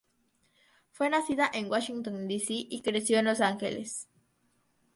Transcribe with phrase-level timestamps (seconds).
[0.89, 2.39] Fue nacida en Washington D.
[2.39, 4.07] C., y creció en Los Ángeles.